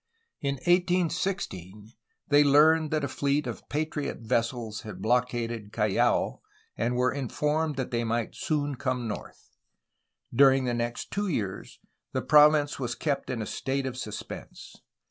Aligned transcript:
In 0.39 0.55
1816 0.55 1.91
they 2.27 2.43
learned 2.43 2.89
that 2.89 3.03
a 3.03 3.07
fleet 3.07 3.45
of 3.45 3.69
patriot 3.69 4.17
vessels 4.21 4.81
had 4.81 4.99
blockaded 4.99 5.71
Callao, 5.71 6.41
and 6.75 6.95
were 6.95 7.11
informed 7.13 7.75
that 7.75 7.91
they 7.91 8.03
might 8.03 8.33
soon 8.33 8.73
come 8.77 9.07
north. 9.07 9.59
During 10.33 10.65
the 10.65 10.73
next 10.73 11.11
two 11.11 11.27
years 11.27 11.77
the 12.13 12.23
province 12.23 12.79
was 12.79 12.95
kept 12.95 13.29
in 13.29 13.43
a 13.43 13.45
state 13.45 13.85
of 13.85 13.95
suspense. 13.95 14.75